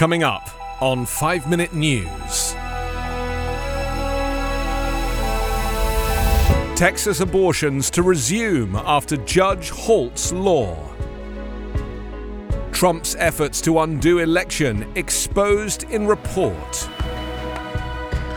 Coming 0.00 0.22
up 0.22 0.48
on 0.80 1.04
5 1.04 1.50
Minute 1.50 1.74
News. 1.74 2.54
Texas 6.74 7.20
abortions 7.20 7.90
to 7.90 8.02
resume 8.02 8.76
after 8.76 9.18
judge 9.18 9.68
halts 9.68 10.32
law. 10.32 10.74
Trump's 12.72 13.14
efforts 13.16 13.60
to 13.60 13.80
undo 13.80 14.20
election 14.20 14.90
exposed 14.94 15.82
in 15.90 16.06
report. 16.06 16.88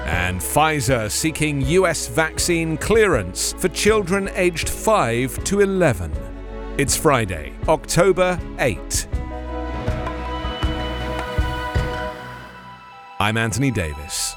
And 0.05 0.41
Pfizer 0.41 1.09
seeking 1.09 1.61
US 1.61 2.09
vaccine 2.09 2.75
clearance 2.75 3.53
for 3.53 3.69
children 3.69 4.29
aged 4.33 4.67
5 4.67 5.41
to 5.45 5.61
11. 5.61 6.11
It's 6.77 6.97
Friday, 6.97 7.53
October 7.69 8.37
8. 8.59 9.07
I'm 13.23 13.37
Anthony 13.37 13.71
Davis. 13.71 14.35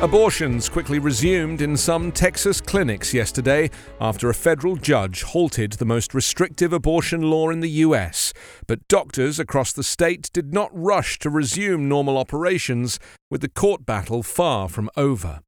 Abortions 0.00 0.70
quickly 0.70 0.98
resumed 0.98 1.60
in 1.60 1.76
some 1.76 2.12
Texas 2.12 2.62
clinics 2.62 3.12
yesterday 3.12 3.68
after 4.00 4.30
a 4.30 4.34
federal 4.34 4.76
judge 4.76 5.22
halted 5.22 5.72
the 5.72 5.84
most 5.84 6.14
restrictive 6.14 6.72
abortion 6.72 7.20
law 7.20 7.50
in 7.50 7.60
the 7.60 7.68
U.S. 7.84 8.32
But 8.66 8.88
doctors 8.88 9.38
across 9.38 9.74
the 9.74 9.84
state 9.84 10.30
did 10.32 10.54
not 10.54 10.70
rush 10.72 11.18
to 11.18 11.28
resume 11.28 11.90
normal 11.90 12.16
operations, 12.16 12.98
with 13.30 13.42
the 13.42 13.50
court 13.50 13.84
battle 13.84 14.22
far 14.22 14.66
from 14.66 14.88
over. 14.96 15.40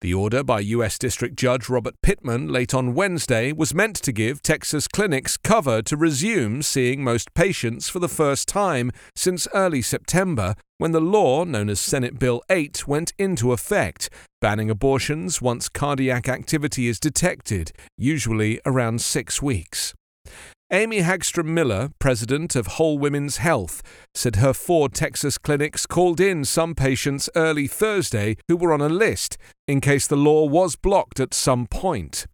The 0.00 0.14
order 0.14 0.42
by 0.42 0.60
U.S. 0.60 0.98
District 0.98 1.36
Judge 1.36 1.68
Robert 1.68 1.94
Pittman 2.02 2.48
late 2.48 2.74
on 2.74 2.94
Wednesday 2.94 3.52
was 3.52 3.74
meant 3.74 3.96
to 3.96 4.12
give 4.12 4.42
Texas 4.42 4.88
clinics 4.88 5.36
cover 5.36 5.82
to 5.82 5.96
resume 5.96 6.62
seeing 6.62 7.02
most 7.02 7.34
patients 7.34 7.88
for 7.88 7.98
the 7.98 8.08
first 8.08 8.48
time 8.48 8.90
since 9.14 9.48
early 9.54 9.82
September 9.82 10.54
when 10.78 10.92
the 10.92 11.00
law, 11.00 11.44
known 11.44 11.68
as 11.68 11.80
Senate 11.80 12.18
Bill 12.18 12.42
8, 12.48 12.86
went 12.86 13.12
into 13.18 13.52
effect, 13.52 14.08
banning 14.40 14.70
abortions 14.70 15.42
once 15.42 15.68
cardiac 15.68 16.28
activity 16.28 16.86
is 16.86 17.00
detected, 17.00 17.72
usually 17.96 18.60
around 18.64 19.00
six 19.00 19.42
weeks. 19.42 19.94
Amy 20.70 21.00
Hagstrom 21.00 21.46
Miller, 21.46 21.88
president 21.98 22.54
of 22.54 22.66
Whole 22.66 22.98
Women's 22.98 23.38
Health, 23.38 23.82
said 24.14 24.36
her 24.36 24.52
four 24.52 24.90
Texas 24.90 25.38
clinics 25.38 25.86
called 25.86 26.20
in 26.20 26.44
some 26.44 26.74
patients 26.74 27.30
early 27.34 27.66
Thursday 27.66 28.36
who 28.48 28.56
were 28.56 28.74
on 28.74 28.82
a 28.82 28.88
list 28.90 29.38
in 29.66 29.80
case 29.80 30.06
the 30.06 30.14
law 30.14 30.44
was 30.44 30.76
blocked 30.76 31.20
at 31.20 31.32
some 31.32 31.66
point. 31.66 32.26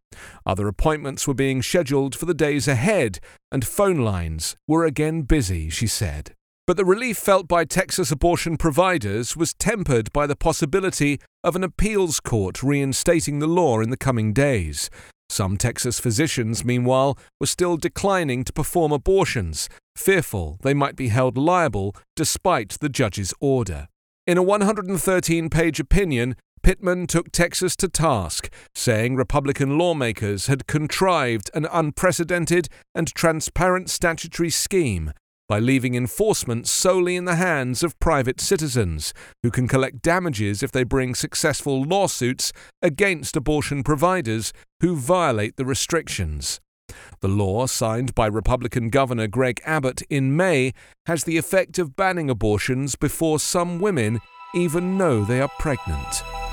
Other 0.45 0.67
appointments 0.67 1.29
were 1.29 1.35
being 1.35 1.63
scheduled 1.63 2.17
for 2.17 2.27
the 2.27 2.35
days 2.35 2.67
ahead, 2.67 3.21
and 3.53 3.65
phone 3.65 3.99
lines 3.99 4.57
were 4.67 4.85
again 4.85 5.23
busy, 5.23 5.71
she 5.71 5.87
said. 5.87 6.33
But 6.67 6.77
the 6.77 6.85
relief 6.85 7.19
felt 7.19 7.47
by 7.47 7.65
Texas 7.65 8.11
abortion 8.11 8.57
providers 8.57 9.37
was 9.37 9.55
tempered 9.55 10.13
by 10.13 10.27
the 10.27 10.35
possibility 10.35 11.21
of 11.45 11.55
an 11.55 11.63
appeals 11.63 12.19
court 12.19 12.65
reinstating 12.65 13.39
the 13.39 13.47
law 13.47 13.81
in 13.81 13.91
the 13.91 13.97
coming 13.97 14.33
days. 14.33 14.91
Some 15.29 15.57
Texas 15.57 15.99
physicians, 15.99 16.65
meanwhile, 16.65 17.19
were 17.41 17.47
still 17.47 17.77
declining 17.77 18.45
to 18.45 18.53
perform 18.53 18.93
abortions, 18.93 19.69
fearful 19.97 20.59
they 20.63 20.75
might 20.75 20.97
be 20.97 21.09
held 21.09 21.37
liable 21.37 21.95
despite 22.15 22.77
the 22.81 22.89
judge's 22.89 23.35
order. 23.41 23.89
In 24.27 24.39
a 24.39 24.43
113 24.43 25.51
page 25.51 25.81
opinion, 25.81 26.37
Pittman 26.63 27.07
took 27.07 27.31
Texas 27.31 27.77
to 27.77 27.89
task, 27.89 28.51
saying 28.75 29.17
Republican 29.17 29.77
lawmakers 29.77 30.47
had 30.47 30.67
contrived 30.67 31.51
an 31.53 31.67
unprecedented 31.71 32.69
and 32.95 33.15
transparent 33.15 33.91
statutory 33.91 34.49
scheme 34.49 35.13
by 35.49 35.59
leaving 35.59 35.95
enforcement 35.95 36.67
solely 36.67 37.17
in 37.17 37.25
the 37.25 37.37
hands 37.37 37.83
of 37.83 37.99
private 38.01 38.41
citizens, 38.41 39.13
who 39.43 39.51
can 39.51 39.69
collect 39.69 40.03
damages 40.03 40.63
if 40.63 40.73
they 40.73 40.85
bring 40.85 41.15
successful 41.15 41.83
lawsuits 41.83 42.53
against 42.83 43.37
abortion 43.37 43.83
providers 43.83 44.53
who 44.81 44.97
violate 44.97 45.57
the 45.57 45.65
restrictions. 45.65 46.61
The 47.21 47.29
law, 47.29 47.67
signed 47.67 48.15
by 48.15 48.27
Republican 48.27 48.89
Governor 48.89 49.27
Greg 49.27 49.61
Abbott 49.65 50.03
in 50.11 50.37
May, 50.37 50.73
has 51.07 51.25
the 51.25 51.39
effect 51.39 51.79
of 51.79 51.97
banning 51.97 52.31
abortions 52.31 52.97
before 52.97 53.39
some 53.39 53.79
women 53.79 54.21
even 54.55 54.97
know 54.97 55.25
they 55.25 55.41
are 55.41 55.51
pregnant. 55.59 56.44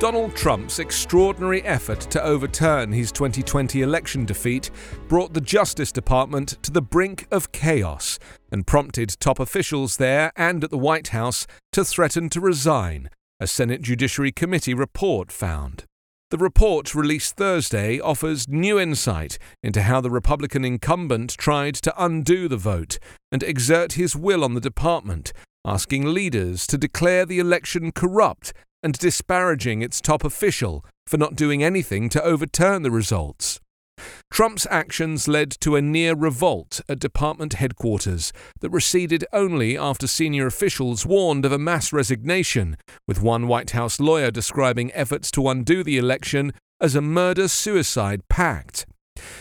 Donald 0.00 0.36
Trump's 0.36 0.78
extraordinary 0.78 1.60
effort 1.64 2.00
to 2.02 2.22
overturn 2.22 2.92
his 2.92 3.10
2020 3.10 3.82
election 3.82 4.24
defeat 4.24 4.70
brought 5.08 5.34
the 5.34 5.40
Justice 5.40 5.90
Department 5.90 6.56
to 6.62 6.70
the 6.70 6.80
brink 6.80 7.26
of 7.32 7.50
chaos 7.50 8.20
and 8.52 8.64
prompted 8.64 9.16
top 9.18 9.40
officials 9.40 9.96
there 9.96 10.30
and 10.36 10.62
at 10.62 10.70
the 10.70 10.78
White 10.78 11.08
House 11.08 11.48
to 11.72 11.84
threaten 11.84 12.28
to 12.28 12.40
resign, 12.40 13.10
a 13.40 13.48
Senate 13.48 13.82
Judiciary 13.82 14.30
Committee 14.30 14.72
report 14.72 15.32
found. 15.32 15.82
The 16.30 16.38
report, 16.38 16.94
released 16.94 17.34
Thursday, 17.34 17.98
offers 17.98 18.46
new 18.46 18.78
insight 18.78 19.36
into 19.64 19.82
how 19.82 20.00
the 20.00 20.10
Republican 20.10 20.64
incumbent 20.64 21.30
tried 21.30 21.74
to 21.74 22.04
undo 22.04 22.46
the 22.46 22.56
vote 22.56 23.00
and 23.32 23.42
exert 23.42 23.94
his 23.94 24.14
will 24.14 24.44
on 24.44 24.54
the 24.54 24.60
department, 24.60 25.32
asking 25.64 26.14
leaders 26.14 26.68
to 26.68 26.78
declare 26.78 27.26
the 27.26 27.40
election 27.40 27.90
corrupt 27.90 28.52
and 28.82 28.94
disparaging 28.94 29.82
its 29.82 30.00
top 30.00 30.24
official 30.24 30.84
for 31.06 31.16
not 31.16 31.34
doing 31.34 31.62
anything 31.62 32.08
to 32.08 32.22
overturn 32.22 32.82
the 32.82 32.90
results. 32.90 33.60
Trump's 34.30 34.66
actions 34.70 35.26
led 35.26 35.50
to 35.50 35.74
a 35.74 35.82
near 35.82 36.14
revolt 36.14 36.80
at 36.88 37.00
department 37.00 37.54
headquarters 37.54 38.32
that 38.60 38.70
receded 38.70 39.24
only 39.32 39.76
after 39.76 40.06
senior 40.06 40.46
officials 40.46 41.04
warned 41.04 41.44
of 41.44 41.52
a 41.52 41.58
mass 41.58 41.92
resignation, 41.92 42.76
with 43.06 43.22
one 43.22 43.48
White 43.48 43.70
House 43.70 43.98
lawyer 43.98 44.30
describing 44.30 44.92
efforts 44.92 45.30
to 45.32 45.48
undo 45.48 45.82
the 45.82 45.98
election 45.98 46.52
as 46.80 46.94
a 46.94 47.00
murder 47.00 47.48
suicide 47.48 48.22
pact 48.28 48.86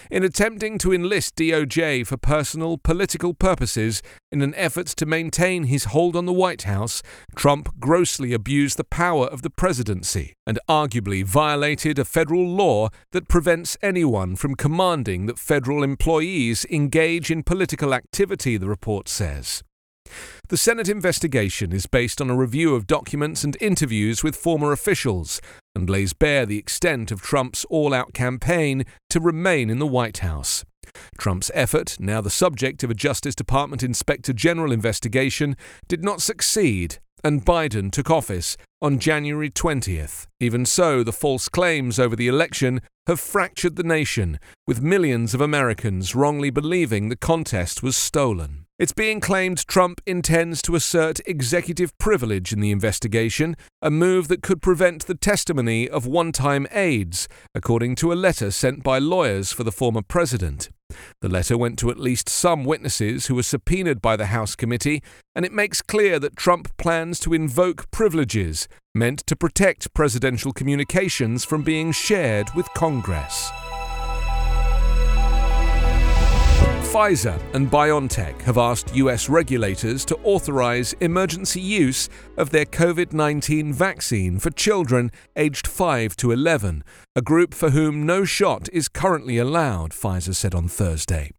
in 0.09 0.23
attempting 0.23 0.77
to 0.79 0.93
enlist 0.93 1.35
DOJ 1.35 2.05
for 2.05 2.17
personal 2.17 2.77
political 2.77 3.33
purposes 3.33 4.01
in 4.31 4.41
an 4.41 4.53
effort 4.55 4.87
to 4.87 5.05
maintain 5.05 5.65
his 5.65 5.85
hold 5.85 6.15
on 6.15 6.25
the 6.25 6.33
White 6.33 6.63
House, 6.63 7.01
Trump 7.35 7.79
grossly 7.79 8.33
abused 8.33 8.77
the 8.77 8.83
power 8.83 9.25
of 9.27 9.41
the 9.41 9.49
presidency 9.49 10.33
and 10.45 10.59
arguably 10.69 11.23
violated 11.23 11.99
a 11.99 12.05
federal 12.05 12.47
law 12.47 12.89
that 13.11 13.27
prevents 13.27 13.77
anyone 13.81 14.35
from 14.35 14.55
commanding 14.55 15.25
that 15.25 15.39
federal 15.39 15.83
employees 15.83 16.65
engage 16.69 17.31
in 17.31 17.43
political 17.43 17.93
activity, 17.93 18.57
the 18.57 18.69
report 18.69 19.07
says. 19.07 19.63
The 20.49 20.57
Senate 20.57 20.87
investigation 20.87 21.73
is 21.73 21.85
based 21.85 22.21
on 22.21 22.29
a 22.29 22.35
review 22.35 22.75
of 22.75 22.87
documents 22.87 23.43
and 23.43 23.57
interviews 23.59 24.23
with 24.23 24.35
former 24.35 24.71
officials 24.71 25.41
and 25.77 25.89
lays 25.91 26.11
bare 26.11 26.43
the 26.43 26.57
extent 26.57 27.11
of 27.11 27.21
Trump's 27.21 27.63
all 27.65 27.93
out 27.93 28.11
campaign 28.11 28.83
to 29.11 29.19
remain 29.19 29.69
in 29.69 29.77
the 29.77 29.85
White 29.85 30.17
House. 30.17 30.65
Trump's 31.19 31.51
effort, 31.53 31.97
now 31.99 32.19
the 32.19 32.31
subject 32.31 32.83
of 32.83 32.89
a 32.89 32.95
Justice 32.95 33.35
Department 33.35 33.83
Inspector 33.83 34.33
General 34.33 34.71
investigation, 34.71 35.55
did 35.87 36.03
not 36.03 36.19
succeed, 36.19 36.97
and 37.23 37.45
Biden 37.45 37.91
took 37.91 38.09
office 38.09 38.57
on 38.81 38.97
January 38.97 39.51
20th. 39.51 40.25
Even 40.39 40.65
so, 40.65 41.03
the 41.03 41.13
false 41.13 41.47
claims 41.47 41.99
over 41.99 42.15
the 42.15 42.27
election 42.27 42.81
have 43.05 43.19
fractured 43.19 43.75
the 43.75 43.83
nation, 43.83 44.39
with 44.65 44.81
millions 44.81 45.35
of 45.35 45.41
Americans 45.41 46.15
wrongly 46.15 46.49
believing 46.49 47.09
the 47.09 47.15
contest 47.15 47.83
was 47.83 47.95
stolen. 47.95 48.66
It's 48.79 48.93
being 48.93 49.19
claimed 49.19 49.65
Trump 49.65 50.01
intends 50.05 50.61
to 50.61 50.75
assert 50.75 51.19
executive 51.25 51.97
privilege 51.97 52.53
in 52.53 52.59
the 52.59 52.69
investigation, 52.69 53.55
a 53.81 53.89
move 53.89 54.27
that 54.27 54.43
could 54.43 54.61
prevent 54.61 55.07
the 55.07 55.15
testimony 55.15 55.89
of 55.89 56.05
one 56.05 56.31
time 56.31 56.67
aides, 56.71 57.27
according 57.55 57.95
to 57.95 58.13
a 58.13 58.15
letter 58.15 58.51
sent 58.51 58.83
by 58.83 58.99
lawyers 58.99 59.51
for 59.51 59.63
the 59.63 59.71
former 59.71 60.03
president. 60.03 60.69
The 61.21 61.27
letter 61.27 61.57
went 61.57 61.79
to 61.79 61.89
at 61.89 61.99
least 61.99 62.29
some 62.29 62.65
witnesses 62.65 63.25
who 63.25 63.33
were 63.33 63.41
subpoenaed 63.41 63.99
by 63.99 64.15
the 64.15 64.27
House 64.27 64.55
committee, 64.55 65.01
and 65.33 65.43
it 65.43 65.51
makes 65.51 65.81
clear 65.81 66.19
that 66.19 66.35
Trump 66.35 66.69
plans 66.77 67.19
to 67.21 67.33
invoke 67.33 67.89
privileges 67.89 68.67
meant 68.93 69.25
to 69.25 69.35
protect 69.35 69.91
presidential 69.95 70.53
communications 70.53 71.43
from 71.43 71.63
being 71.63 71.91
shared 71.91 72.51
with 72.55 72.71
Congress. 72.75 73.51
Pfizer 76.97 77.39
and 77.53 77.69
BioNTech 77.69 78.41
have 78.41 78.57
asked 78.57 78.95
US 78.95 79.29
regulators 79.29 80.03
to 80.05 80.17
authorize 80.23 80.93
emergency 80.93 81.61
use 81.61 82.09
of 82.37 82.49
their 82.49 82.65
COVID 82.65 83.13
19 83.13 83.71
vaccine 83.71 84.39
for 84.39 84.49
children 84.49 85.11
aged 85.35 85.67
5 85.67 86.15
to 86.15 86.31
11, 86.31 86.83
a 87.15 87.21
group 87.21 87.53
for 87.53 87.69
whom 87.69 88.07
no 88.07 88.25
shot 88.25 88.67
is 88.73 88.87
currently 88.87 89.37
allowed, 89.37 89.91
Pfizer 89.91 90.33
said 90.33 90.55
on 90.55 90.67
Thursday. 90.67 91.29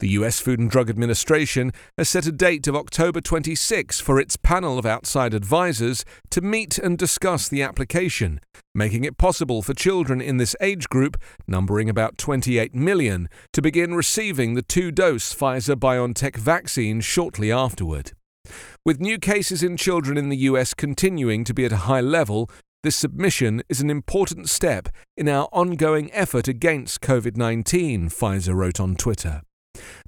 The 0.00 0.08
US 0.10 0.40
Food 0.40 0.58
and 0.58 0.70
Drug 0.70 0.90
Administration 0.90 1.72
has 1.96 2.08
set 2.08 2.26
a 2.26 2.32
date 2.32 2.66
of 2.66 2.76
October 2.76 3.20
26 3.20 4.00
for 4.00 4.20
its 4.20 4.36
panel 4.36 4.78
of 4.78 4.86
outside 4.86 5.34
advisors 5.34 6.04
to 6.30 6.40
meet 6.40 6.78
and 6.78 6.98
discuss 6.98 7.48
the 7.48 7.62
application, 7.62 8.40
making 8.74 9.04
it 9.04 9.18
possible 9.18 9.62
for 9.62 9.74
children 9.74 10.20
in 10.20 10.36
this 10.36 10.56
age 10.60 10.88
group, 10.88 11.16
numbering 11.46 11.88
about 11.88 12.18
28 12.18 12.74
million, 12.74 13.28
to 13.52 13.62
begin 13.62 13.94
receiving 13.94 14.54
the 14.54 14.62
two 14.62 14.90
dose 14.90 15.34
Pfizer 15.34 15.76
BioNTech 15.76 16.36
vaccine 16.36 17.00
shortly 17.00 17.50
afterward. 17.52 18.12
With 18.84 19.00
new 19.00 19.18
cases 19.18 19.62
in 19.62 19.76
children 19.76 20.18
in 20.18 20.28
the 20.28 20.36
US 20.48 20.74
continuing 20.74 21.44
to 21.44 21.54
be 21.54 21.64
at 21.64 21.72
a 21.72 21.88
high 21.88 22.02
level, 22.02 22.50
this 22.82 22.96
submission 22.96 23.62
is 23.70 23.80
an 23.80 23.88
important 23.88 24.50
step 24.50 24.90
in 25.16 25.26
our 25.26 25.48
ongoing 25.52 26.12
effort 26.12 26.48
against 26.48 27.00
COVID 27.00 27.34
19, 27.34 28.10
Pfizer 28.10 28.54
wrote 28.54 28.78
on 28.78 28.94
Twitter. 28.94 29.40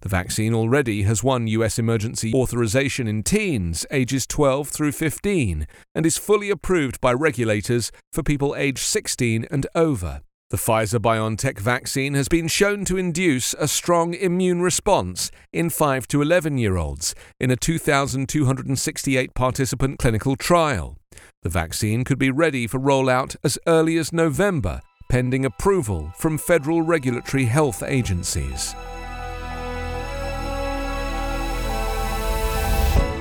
The 0.01 0.09
vaccine 0.09 0.55
already 0.55 1.03
has 1.03 1.25
won 1.25 1.47
US 1.47 1.79
emergency 1.79 2.33
authorization 2.35 3.07
in 3.07 3.23
teens 3.23 3.87
ages 3.91 4.27
12 4.27 4.69
through 4.69 4.93
15 4.93 5.67
and 5.95 6.07
is 6.07 6.19
fully 6.19 6.51
approved 6.51 7.01
by 7.01 7.13
regulators 7.13 7.91
for 8.13 8.23
people 8.23 8.55
aged 8.57 8.79
16 8.79 9.47
and 9.51 9.67
over. 9.75 10.21
The 10.49 10.57
Pfizer 10.57 11.01
BioNTech 11.01 11.59
vaccine 11.59 12.15
has 12.15 12.29
been 12.29 12.47
shown 12.47 12.85
to 12.85 12.97
induce 12.97 13.53
a 13.55 13.67
strong 13.67 14.15
immune 14.15 14.63
response 14.63 15.33
in 15.53 15.71
5 15.71 16.07
to 16.07 16.23
11 16.23 16.57
year 16.57 16.77
olds 16.77 17.17
in 17.41 17.51
a 17.51 17.57
2,268 17.57 19.35
participant 19.35 19.99
clinical 19.99 20.37
trial. 20.37 20.99
The 21.43 21.49
vaccine 21.49 22.05
could 22.05 22.21
be 22.21 22.31
ready 22.31 22.69
for 22.69 22.79
rollout 22.79 23.35
as 23.43 23.59
early 23.67 23.97
as 23.99 24.13
November, 24.13 24.83
pending 25.09 25.45
approval 25.45 26.13
from 26.17 26.39
federal 26.39 26.83
regulatory 26.83 27.47
health 27.47 27.83
agencies. 27.83 28.77